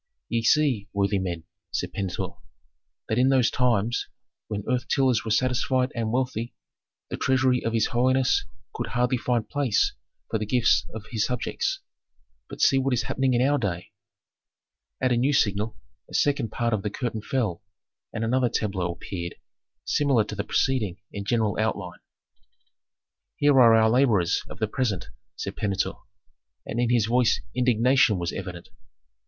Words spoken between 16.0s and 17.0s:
a second part of the